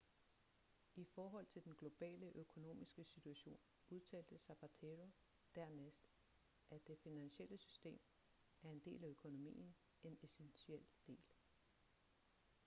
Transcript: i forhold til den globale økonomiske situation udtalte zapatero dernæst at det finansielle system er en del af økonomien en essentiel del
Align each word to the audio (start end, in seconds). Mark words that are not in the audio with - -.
i 0.95 1.05
forhold 1.15 1.45
til 1.45 1.63
den 1.65 1.75
globale 1.75 2.31
økonomiske 2.35 3.03
situation 3.03 3.59
udtalte 3.89 4.37
zapatero 4.37 5.11
dernæst 5.55 6.09
at 6.69 6.87
det 6.87 6.99
finansielle 7.03 7.57
system 7.57 7.99
er 8.63 8.69
en 8.69 8.79
del 8.79 9.03
af 9.03 9.07
økonomien 9.09 9.75
en 10.03 10.19
essentiel 10.23 10.83
del 11.07 11.23